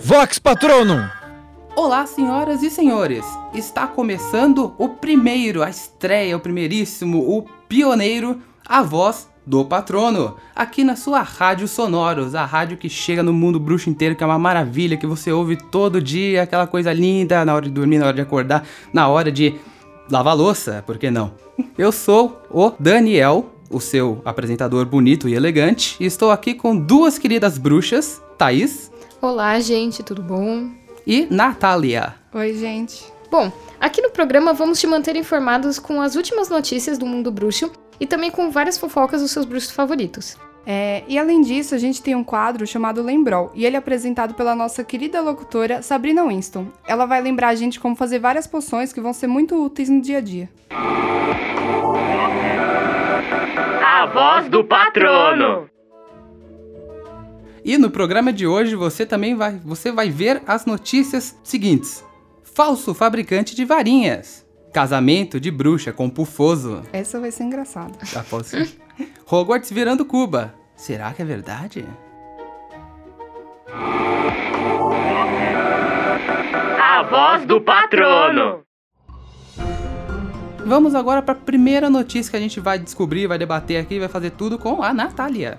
[0.00, 1.08] Vox Patronum!
[1.74, 3.24] Olá, senhoras e senhores!
[3.54, 10.84] Está começando o primeiro, a estreia, o primeiríssimo, o pioneiro, a voz do patrono, aqui
[10.84, 14.38] na sua Rádio Sonoros, a rádio que chega no mundo bruxo inteiro, que é uma
[14.38, 18.14] maravilha, que você ouve todo dia, aquela coisa linda, na hora de dormir, na hora
[18.14, 19.54] de acordar, na hora de
[20.10, 21.32] lavar louça, por que não?
[21.78, 27.18] Eu sou o Daniel, o seu apresentador bonito e elegante, e estou aqui com duas
[27.18, 28.90] queridas bruxas, Thaís
[29.20, 30.68] Olá, gente, tudo bom?
[31.08, 32.14] e Natália.
[32.34, 33.02] Oi, gente.
[33.30, 33.50] Bom,
[33.80, 38.06] aqui no programa vamos te manter informados com as últimas notícias do mundo bruxo e
[38.06, 40.36] também com várias fofocas dos seus bruxos favoritos.
[40.70, 44.34] É, e além disso, a gente tem um quadro chamado Lembrol, e ele é apresentado
[44.34, 46.66] pela nossa querida locutora Sabrina Winston.
[46.86, 50.00] Ela vai lembrar a gente como fazer várias poções que vão ser muito úteis no
[50.00, 50.50] dia a dia.
[53.82, 55.70] A voz do patrono.
[57.64, 62.04] E no programa de hoje você também vai, você vai ver as notícias seguintes.
[62.42, 64.47] Falso fabricante de varinhas.
[64.78, 66.84] Casamento de bruxa com pufoso.
[66.92, 67.98] Essa vai ser engraçada.
[68.30, 68.80] Posso ir?
[69.28, 70.54] Hogwarts virando Cuba.
[70.76, 71.84] Será que é verdade?
[76.80, 78.60] A voz do patrono.
[80.64, 84.08] Vamos agora para a primeira notícia que a gente vai descobrir, vai debater aqui, vai
[84.08, 85.58] fazer tudo com a Natália.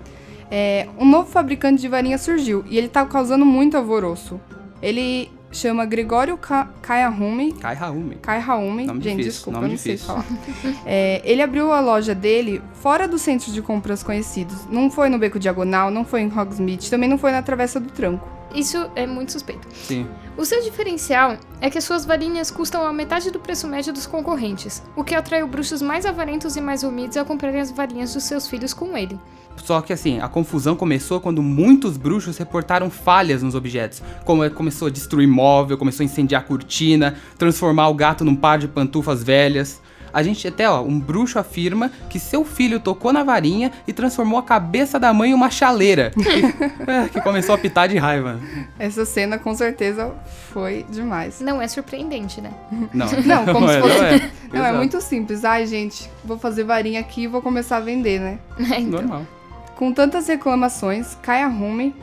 [0.50, 4.40] É, um novo fabricante de varinha surgiu e ele tá causando muito alvoroço.
[4.80, 7.52] Ele chama Gregório Ka Kayahumi.
[7.54, 8.16] Kai Raumi.
[8.16, 8.86] Kai Haumi.
[8.86, 10.14] Nome Gente, difícil, desculpa, nome eu não sei difícil.
[10.14, 10.26] falar.
[10.86, 14.66] É, ele abriu a loja dele fora dos centros de compras conhecidos.
[14.70, 17.90] Não foi no Beco Diagonal, não foi em Hogsmeade, também não foi na Travessa do
[17.90, 18.26] Tranco.
[18.54, 19.66] Isso é muito suspeito.
[19.72, 20.06] Sim.
[20.36, 24.06] O seu diferencial é que as suas varinhas custam a metade do preço médio dos
[24.06, 28.24] concorrentes, o que atraiu bruxos mais avarentos e mais humildes a comprarem as varinhas dos
[28.24, 29.18] seus filhos com ele.
[29.56, 34.02] Só que assim, a confusão começou quando muitos bruxos reportaram falhas nos objetos.
[34.24, 38.34] Como é- começou a destruir móvel, começou a incendiar a cortina, transformar o gato num
[38.34, 39.80] par de pantufas velhas.
[40.12, 44.38] A gente até, ó, um bruxo afirma que seu filho tocou na varinha e transformou
[44.38, 46.10] a cabeça da mãe em uma chaleira.
[46.10, 46.30] Que,
[46.90, 48.40] é, que começou a pitar de raiva.
[48.78, 50.12] Essa cena com certeza
[50.52, 51.40] foi demais.
[51.40, 52.50] Não é surpreendente, né?
[52.92, 55.44] Não, Não, como se é, fosse- Não é, Não, é muito simples.
[55.44, 58.38] Ai, gente, vou fazer varinha aqui e vou começar a vender, né?
[58.58, 59.00] É, então.
[59.02, 59.26] normal.
[59.76, 61.94] Com tantas reclamações, Kai Arumi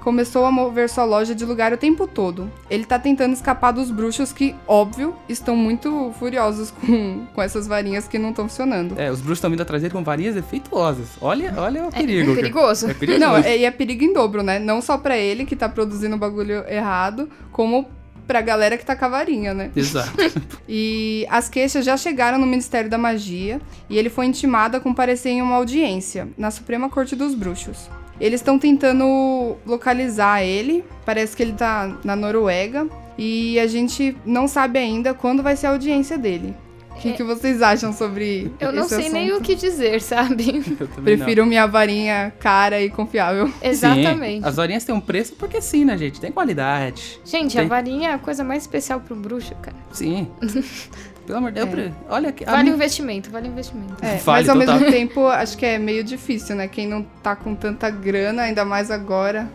[0.00, 2.50] começou a mover sua loja de lugar o tempo todo.
[2.68, 8.08] Ele tá tentando escapar dos bruxos que, óbvio, estão muito furiosos com, com essas varinhas
[8.08, 8.98] que não estão funcionando.
[8.98, 11.08] É, os bruxos estão vindo atrás dele com varinhas defeituosas.
[11.20, 12.30] Olha, olha o perigo.
[12.30, 12.36] cara.
[12.40, 12.90] perigoso.
[12.90, 13.20] É perigoso.
[13.24, 14.58] Não, é- e é perigo em dobro, né?
[14.58, 17.86] Não só pra ele que tá produzindo o bagulho errado, como
[18.26, 19.70] pra galera que tá com a varinha, né?
[19.74, 20.10] Exato.
[20.72, 25.32] E as queixas já chegaram no Ministério da Magia e ele foi intimado a comparecer
[25.32, 27.90] em uma audiência na Suprema Corte dos Bruxos.
[28.20, 32.86] Eles estão tentando localizar ele, parece que ele tá na Noruega
[33.16, 36.54] e a gente não sabe ainda quando vai ser a audiência dele.
[36.90, 37.12] O que, É.
[37.12, 39.46] que vocês acham sobre Eu não esse sei nem o assunto?
[39.46, 40.62] que dizer, sabe?
[40.78, 41.24] Eu também não.
[41.24, 43.50] Prefiro minha varinha cara e confiável.
[43.62, 44.42] Exatamente.
[44.42, 46.20] Sim, as varinhas têm um preço porque sim, né, gente?
[46.20, 47.18] Tem qualidade.
[47.24, 49.76] Gente, Tem- a varinha é a coisa mais especial pro bruxo, cara.
[49.92, 50.28] Sim.
[51.30, 51.92] Pelo amor de Deus, É.
[52.08, 52.44] olha aqui.
[52.44, 53.94] a Vale o investimento, vale o investimento.
[54.04, 54.74] É, Vale mas ao total.
[54.80, 56.66] mesmo tempo, acho que é meio difícil, né?
[56.66, 59.48] Quem não tá com tanta grana, ainda mais agora.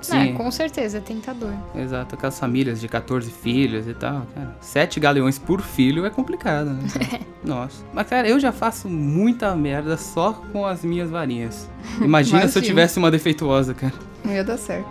[0.00, 1.52] É, Sim, com certeza, é tentador.
[1.76, 2.16] exato.
[2.16, 4.56] Aquelas famílias de 14 filhos e tal, cara.
[4.60, 6.80] Sete galeões por filho é complicado, né?
[7.44, 7.84] Nossa.
[7.94, 11.68] Mas, cara, eu já faço muita merda só com as minhas varinhas.
[12.00, 13.92] Imagina se eu tivesse uma defeituosa, cara.
[14.24, 14.88] Não ia dar certo.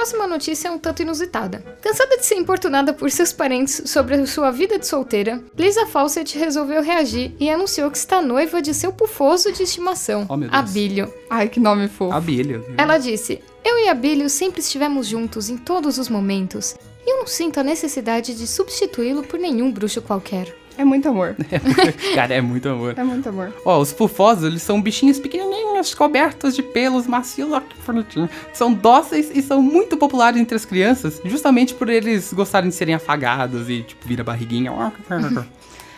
[0.00, 1.62] Próxima notícia é um tanto inusitada.
[1.82, 6.38] Cansada de ser importunada por seus parentes sobre a sua vida de solteira, Lisa Fawcett
[6.38, 10.38] resolveu reagir e anunciou que está noiva de seu pufoso de estimação, Oh.
[10.50, 11.12] Abílio.
[11.28, 12.14] Ai, que nome fofo.
[12.14, 12.64] Abílio.
[12.78, 16.76] Ela disse: Eu e Abílio sempre estivemos juntos em todos os momentos,
[17.06, 20.59] e eu não sinto a necessidade de substituí-lo por nenhum bruxo qualquer.
[20.80, 21.36] É muito amor.
[22.14, 22.94] Cara, é muito amor.
[22.96, 23.52] É muito amor.
[23.66, 28.30] Ó, os pufosos, eles são bichinhos pequenininhos, cobertos de pelos macios, ó, que bonitinho.
[28.54, 32.94] São dóceis e são muito populares entre as crianças, justamente por eles gostarem de serem
[32.94, 34.72] afagados e, tipo, vira barriguinha.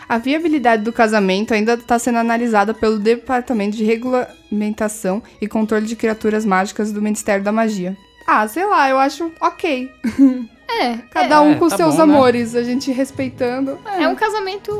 [0.09, 5.95] A viabilidade do casamento ainda está sendo analisada pelo Departamento de Regulamentação e Controle de
[5.95, 7.95] Criaturas Mágicas do Ministério da Magia.
[8.27, 9.89] Ah, sei lá, eu acho ok.
[10.81, 12.13] É, Cada um É, com tá seus bom, né?
[12.13, 13.77] amores, a gente respeitando.
[13.85, 14.71] é, é um casamento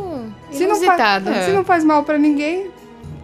[0.51, 1.30] Se não, faz, inusitado.
[1.30, 1.45] É.
[1.45, 2.72] se não faz mal pra ninguém,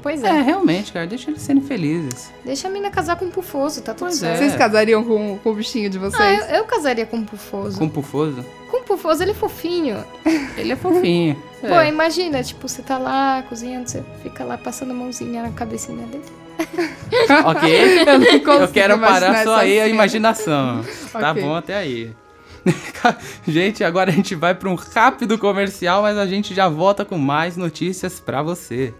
[0.01, 0.41] Pois É, é.
[0.41, 2.31] realmente, cara, deixa eles serem felizes.
[2.45, 4.35] Deixa a mina casar com um pufoso, tá tudo Pois certo.
[4.35, 4.37] É.
[4.37, 6.21] vocês casariam com, com o bichinho de vocês?
[6.21, 7.77] Ah, eu, eu casaria com um pufoso.
[7.77, 8.45] Com o pufoso.
[8.71, 10.01] Com um pufoso, ele é fofinho.
[10.55, 11.35] Ele é fofinho.
[11.59, 11.89] Pô, É.
[11.89, 16.23] imagina, tipo, você tá lá cozinhando, você fica lá passando a mãozinha na cabecinha dele.
[17.45, 17.99] ok?
[18.01, 20.83] Eu não consigo Eu quero parar só aí a imaginação.
[21.11, 21.43] Tá Ok.
[21.43, 22.11] bom até aí.
[23.47, 27.17] gente, agora a gente vai para um rápido comercial, mas a gente já volta com
[27.17, 28.93] mais notícias pra você.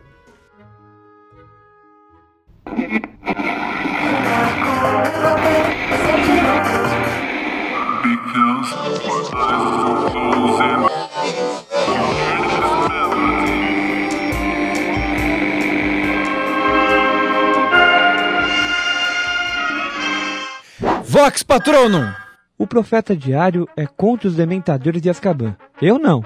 [21.03, 22.28] Vox Patronum!
[22.59, 25.55] O Profeta Diário é contra os dementadores de Azkaban.
[25.81, 26.25] Eu não.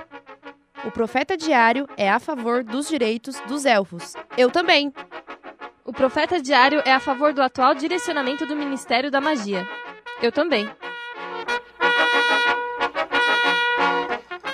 [0.83, 4.15] O Profeta Diário é a favor dos direitos dos elfos.
[4.35, 4.91] Eu também.
[5.85, 9.67] O Profeta Diário é a favor do atual direcionamento do Ministério da Magia.
[10.23, 10.67] Eu também.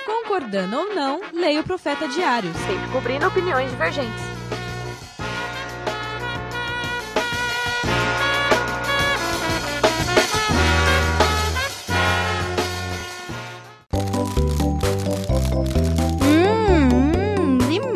[0.04, 2.52] Concordando ou não, leia o Profeta Diário.
[2.52, 4.29] Sempre cobrindo opiniões divergentes.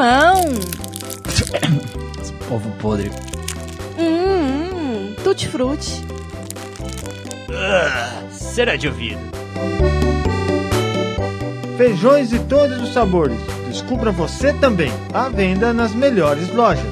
[0.05, 0.37] Hum, limão.
[2.51, 3.11] Ovo podre.
[3.99, 6.05] Hum, tutti-frutti.
[8.31, 9.21] Será de ouvido.
[11.79, 13.39] Feijões de todos os sabores.
[13.67, 14.93] Descubra você também.
[15.13, 16.85] À venda nas melhores lojas.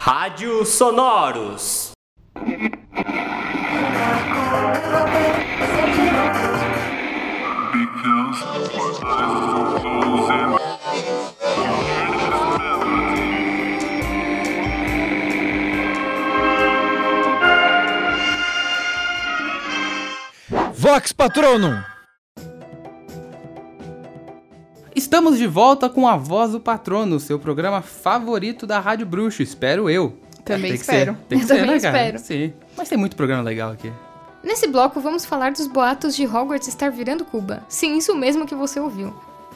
[0.00, 1.83] Rádio Sonoros.
[20.72, 21.82] Vox Patronum!
[24.94, 29.90] Estamos de volta com a Voz do Patrono, seu programa favorito da Rádio Bruxo, espero
[29.90, 30.18] eu.
[30.44, 31.12] Também Tem que espero.
[31.12, 31.98] ser, tem que Eu ser, também né, cara?
[31.98, 32.18] espero.
[32.18, 32.52] Sim.
[32.76, 33.92] Mas tem muito programa legal aqui.
[34.44, 37.64] Nesse bloco, vamos falar dos boatos de Hogwarts estar virando Cuba.
[37.68, 39.12] Sim, isso mesmo que você ouviu.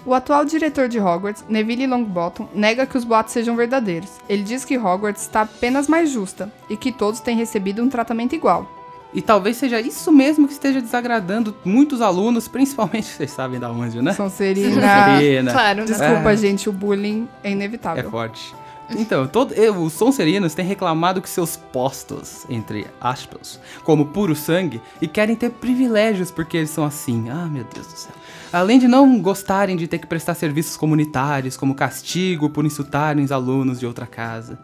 [0.07, 4.09] O atual diretor de Hogwarts, Neville Longbottom, nega que os boatos sejam verdadeiros.
[4.29, 8.35] Ele diz que Hogwarts está apenas mais justa e que todos têm recebido um tratamento
[8.35, 8.67] igual.
[9.13, 14.01] E talvez seja isso mesmo que esteja desagradando muitos alunos, principalmente vocês sabem da onde,
[14.01, 14.13] né?
[14.15, 14.71] Sonserina.
[14.75, 15.53] Sonserina.
[15.53, 15.85] Claro, né?
[15.87, 16.37] Desculpa, É.
[16.37, 18.11] gente, o bullying é É inevitável.
[18.11, 18.55] forte.
[18.91, 24.81] Então, todo, eh, os Sonserinos têm reclamado que seus postos, entre aspas, como puro sangue,
[25.01, 27.29] e querem ter privilégios porque eles são assim.
[27.29, 28.13] Ah, meu Deus do céu.
[28.53, 33.31] Além de não gostarem de ter que prestar serviços comunitários como castigo por insultarem os
[33.31, 34.59] alunos de outra casa.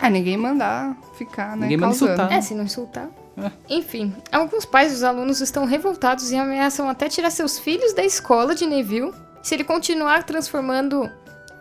[0.00, 1.62] Ah, ninguém mandar ficar, né?
[1.62, 2.32] Ninguém manda insultar.
[2.32, 3.10] É, se não insultar.
[3.36, 3.50] É.
[3.68, 8.54] Enfim, alguns pais dos alunos estão revoltados e ameaçam até tirar seus filhos da escola
[8.54, 9.12] de Neville
[9.46, 11.08] se ele continuar transformando,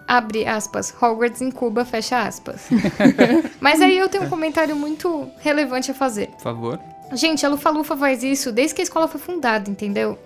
[0.07, 2.67] abre aspas, Hogwarts em Cuba, fecha aspas.
[3.59, 6.27] Mas aí eu tenho um comentário muito relevante a fazer.
[6.27, 6.79] Por favor.
[7.13, 10.17] Gente, a Lufa-Lufa faz isso desde que a escola foi fundada, entendeu?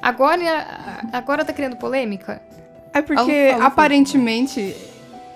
[0.00, 0.42] Agora,
[1.12, 2.42] agora tá criando polêmica?
[2.92, 4.76] É porque, Alô, alô, aparentemente,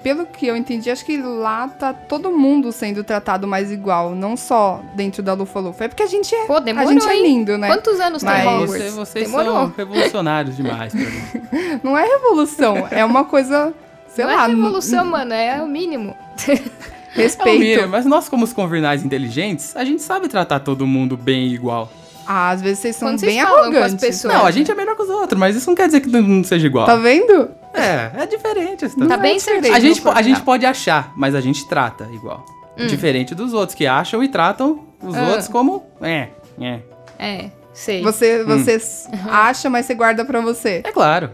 [0.06, 4.36] pelo que eu entendi, acho que lá tá todo mundo sendo tratado mais igual, não
[4.36, 5.86] só dentro da Lufa-Lufa.
[5.86, 7.22] É porque a gente é, Pô, demorou, a gente é hein?
[7.24, 7.66] lindo, né?
[7.66, 8.84] Quantos anos Mas- tem Hogwarts?
[8.84, 9.52] Você- vocês Demorou.
[9.52, 11.80] são revolucionários demais pra mim.
[11.82, 13.74] Não é revolução, é uma coisa,
[14.06, 16.14] sei não lá, é revolução, n- mano, é o mínimo.
[16.46, 17.58] É o respeito.
[17.58, 21.90] mínimo, mas nós, como os convernais inteligentes, a gente sabe tratar todo mundo bem igual.
[22.26, 24.06] Ah, às vezes vocês são Quando vocês bem falam com as arrogantes.
[24.06, 26.10] pessoas- Não, a gente é melhor que os outros, mas isso não quer dizer que
[26.10, 26.84] todo mundo seja igual.
[26.86, 27.48] Tá vendo?
[27.72, 28.80] É, é diferente.
[28.80, 29.18] Tá situação.
[29.20, 29.62] bem diferente.
[29.68, 29.74] certinho.
[29.74, 30.44] A gente, a gente Não.
[30.44, 32.44] pode achar, mas a gente trata igual.
[32.78, 32.86] Hum.
[32.88, 35.22] Diferente dos outros, que acham e tratam os Ah.
[35.28, 35.84] outros como.
[36.00, 36.28] É,
[36.60, 36.80] é.
[37.18, 38.02] É, sei.
[38.02, 40.82] Você, você s- acha, mas você guarda pra você.
[40.84, 41.30] É claro.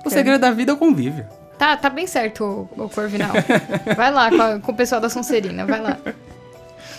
[0.00, 0.10] O Quero.
[0.14, 1.26] segredo da vida é o convívio.
[1.58, 3.30] Tá, tá bem certo, o, Corvinal.
[3.96, 5.96] vai lá com, a- com o pessoal da Sonserina, vai lá.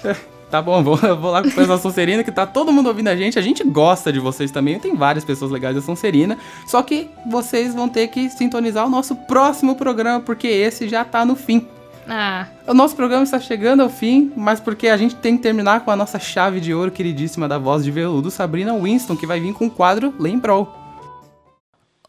[0.49, 3.09] Tá bom, vou, vou lá com o pessoal da Sonserina, que tá todo mundo ouvindo
[3.09, 3.37] a gente.
[3.37, 4.79] A gente gosta de vocês também.
[4.79, 6.37] Tem várias pessoas legais da Sonserina.
[6.65, 11.25] Só que vocês vão ter que sintonizar o nosso próximo programa, porque esse já tá
[11.25, 11.67] no fim.
[12.09, 15.81] Ah, O nosso programa está chegando ao fim, mas porque a gente tem que terminar
[15.81, 19.41] com a nossa chave de ouro queridíssima da voz de veludo, Sabrina Winston, que vai
[19.41, 20.73] vir com o quadro Lembrou.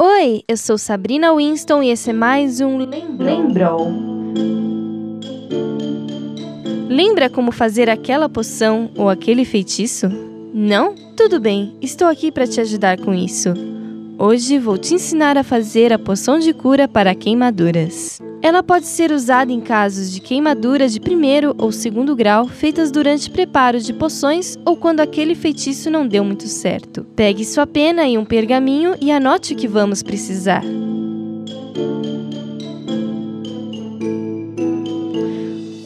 [0.00, 4.67] Oi, eu sou Sabrina Winston e esse é mais um Lembrou.
[6.88, 10.08] Lembra como fazer aquela poção ou aquele feitiço?
[10.54, 10.94] Não?
[11.14, 13.50] Tudo bem, estou aqui para te ajudar com isso.
[14.18, 18.18] Hoje vou te ensinar a fazer a poção de cura para queimaduras.
[18.40, 23.30] Ela pode ser usada em casos de queimaduras de primeiro ou segundo grau feitas durante
[23.30, 27.04] preparo de poções ou quando aquele feitiço não deu muito certo.
[27.14, 30.64] Pegue sua pena e um pergaminho e anote o que vamos precisar.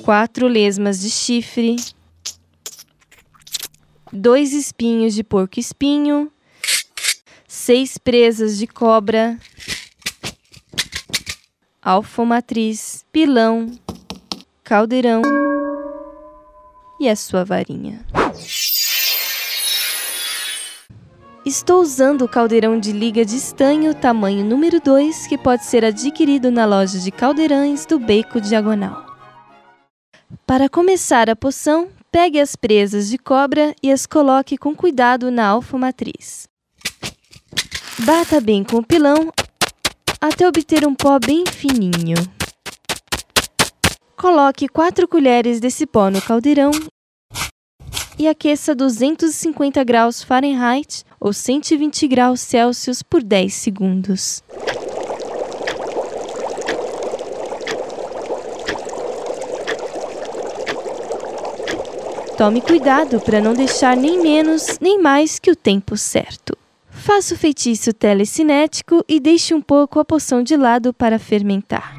[0.02, 1.76] Quatro lesmas de chifre,
[4.12, 6.28] dois espinhos de porco-espinho,
[7.46, 9.38] seis presas de cobra,
[11.80, 13.70] alfomatriz, pilão,
[14.64, 15.22] caldeirão
[17.00, 18.04] e a sua varinha.
[21.46, 26.50] Estou usando o caldeirão de liga de estanho tamanho número 2 que pode ser adquirido
[26.50, 29.11] na loja de caldeirões do Beco Diagonal.
[30.46, 35.46] Para começar a poção, pegue as presas de cobra e as coloque com cuidado na
[35.46, 36.48] alfomatriz.
[38.00, 39.32] Bata bem com o pilão
[40.20, 42.16] até obter um pó bem fininho.
[44.16, 46.70] Coloque 4 colheres desse pó no caldeirão
[48.18, 54.42] e aqueça 250 graus Fahrenheit ou 120 graus Celsius por 10 segundos.
[62.42, 66.58] Tome cuidado para não deixar nem menos nem mais que o tempo certo.
[66.90, 71.94] Faça o feitiço telecinético e deixe um pouco a poção de lado para fermentar.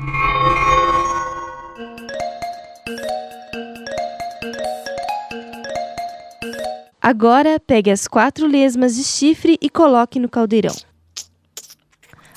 [7.01, 10.75] Agora, pegue as quatro lesmas de chifre e coloque no caldeirão.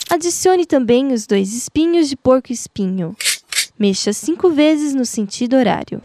[0.09, 3.17] Adicione também os dois espinhos de porco-espinho.
[3.77, 6.01] Mexa cinco vezes no sentido horário.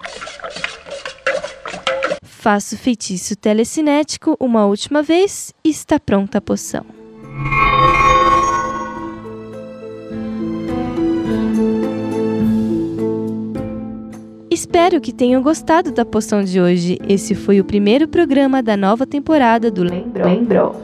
[2.41, 6.83] Faça o feitiço telecinético uma última vez e está pronta a poção.
[14.49, 16.97] Espero que tenham gostado da poção de hoje.
[17.07, 20.25] Esse foi o primeiro programa da nova temporada do Lembrou.
[20.25, 20.81] Lembrou.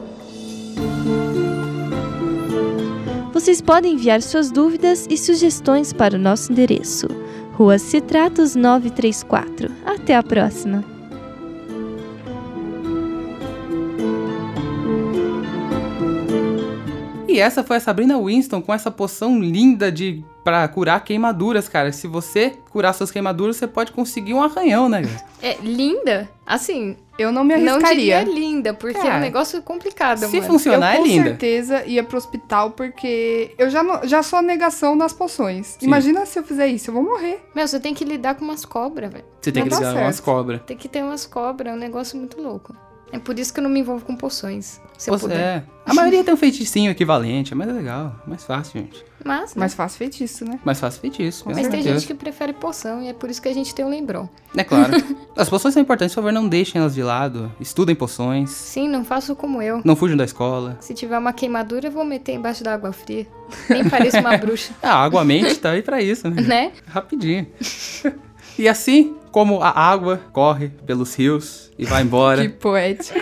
[3.32, 7.08] Vocês podem enviar suas dúvidas e sugestões para o nosso endereço:
[7.54, 9.72] Rua Citratos 934.
[9.84, 10.97] Até a próxima!
[17.38, 21.92] E essa foi a Sabrina Winston com essa poção linda de para curar queimaduras, cara.
[21.92, 25.02] Se você curar suas queimaduras, você pode conseguir um arranhão, né?
[25.42, 26.28] É linda?
[26.46, 28.24] Assim, Eu não me não arriscaria.
[28.24, 30.48] diria linda, porque é Cara, um negócio complicado, se mano.
[30.52, 31.24] funcionar eu é com linda.
[31.30, 35.76] certeza ia pro hospital porque eu já, não- já sou a negação das poções.
[35.78, 35.86] Sim.
[35.86, 37.40] Imagina se eu fizer isso, eu vou morrer.
[37.54, 39.24] Meu, você tem que lidar com umas cobras, velho.
[39.40, 40.60] Você tem Não que dá ligar umas cobras.
[40.66, 42.74] Tem que ter umas cobras, é um negócio muito louco.
[43.12, 44.80] É por isso que eu não me envolvo com poções.
[44.98, 45.38] Se puder.
[45.38, 45.62] é.
[45.86, 48.14] A maioria tem um feiticinho equivalente, mas é legal.
[48.26, 49.02] Mais fácil, gente.
[49.24, 49.60] Mas, né?
[49.60, 50.60] Mas faço feitiço, né?
[50.64, 51.44] Mais fácil feitiço.
[51.44, 51.94] com Mas tem certeza.
[51.98, 54.28] gente que prefere poção e é por isso que a gente tem o Lembron.
[54.56, 54.92] É claro.
[55.36, 57.50] As poções são importantes, por favor, não deixem elas de lado.
[57.60, 58.50] Estudem poções.
[58.50, 59.80] Sim, não faço como eu.
[59.84, 60.76] Não fujam da escola.
[60.80, 63.26] Se tiver uma queimadura, eu vou meter embaixo da água fria.
[63.70, 66.42] Nem pareço uma bruxa, Ah, a água mente tá aí pra isso, né?
[66.42, 66.72] né?
[66.86, 67.46] Rapidinho.
[68.58, 73.20] E assim como a água corre pelos rios e vai embora, Que poético.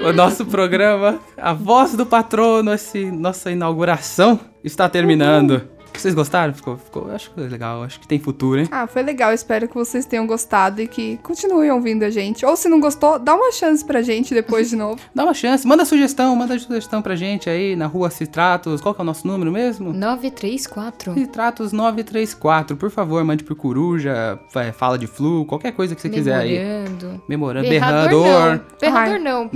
[0.00, 5.62] o nosso programa, a voz do patrono, esse, nossa inauguração, está terminando.
[6.02, 6.52] Vocês gostaram?
[6.52, 8.68] Ficou, ficou, acho que foi legal, acho que tem futuro, hein?
[8.72, 9.32] Ah, foi legal.
[9.32, 12.44] Espero que vocês tenham gostado e que continuem ouvindo a gente.
[12.44, 15.00] Ou se não gostou, dá uma chance pra gente depois de novo.
[15.14, 18.80] Dá uma chance, manda sugestão, manda sugestão pra gente aí na rua Citratos.
[18.80, 19.92] Qual que é o nosso número mesmo?
[19.92, 21.14] 934.
[21.14, 26.08] Citratos 934, por favor, mande pro Coruja, é, fala de flu, qualquer coisa que você
[26.08, 26.58] quiser aí.
[26.58, 27.22] Memorando.
[27.28, 28.50] Memorando, Berrador, berrador.
[28.56, 28.78] não.
[28.80, 29.50] Berrador não.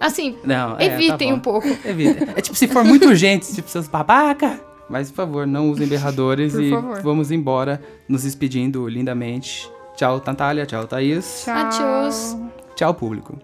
[0.00, 1.68] Assim, Não, é, evitem tá um pouco.
[1.84, 2.32] Evita.
[2.36, 4.71] É tipo, se for muito urgente, tipo, seus babaca.
[4.92, 7.00] Mas, por favor, não usem berradores e favor.
[7.00, 9.66] vamos embora, nos despedindo lindamente.
[9.96, 10.66] Tchau, Natália.
[10.66, 11.44] Tchau, Thaís.
[11.46, 11.54] Tchau.
[11.56, 12.36] Adiós.
[12.76, 13.38] Tchau, público.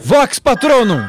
[0.00, 1.08] Vox Patronum!